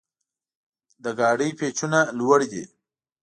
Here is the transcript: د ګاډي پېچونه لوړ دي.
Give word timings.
د 1.03 1.05
ګاډي 1.19 1.49
پېچونه 1.59 1.99
لوړ 2.19 2.39
دي. 2.51 2.63